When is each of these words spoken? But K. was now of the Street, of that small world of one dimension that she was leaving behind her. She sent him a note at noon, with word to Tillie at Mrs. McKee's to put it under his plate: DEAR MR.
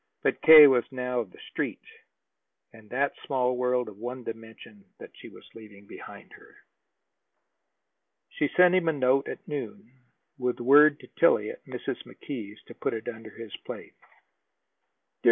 But 0.23 0.41
K. 0.41 0.65
was 0.65 0.83
now 0.91 1.19
of 1.19 1.29
the 1.29 1.37
Street, 1.51 1.83
of 2.73 2.89
that 2.89 3.13
small 3.23 3.55
world 3.55 3.87
of 3.87 3.97
one 3.99 4.23
dimension 4.23 4.83
that 4.97 5.11
she 5.15 5.29
was 5.29 5.47
leaving 5.53 5.85
behind 5.85 6.33
her. 6.33 6.55
She 8.29 8.47
sent 8.57 8.73
him 8.73 8.87
a 8.89 8.93
note 8.93 9.27
at 9.27 9.47
noon, 9.47 9.91
with 10.39 10.59
word 10.59 10.99
to 11.01 11.07
Tillie 11.19 11.51
at 11.51 11.63
Mrs. 11.65 12.03
McKee's 12.03 12.63
to 12.63 12.73
put 12.73 12.95
it 12.95 13.07
under 13.07 13.29
his 13.29 13.55
plate: 13.57 13.93
DEAR 13.93 13.93
MR. 13.93 15.09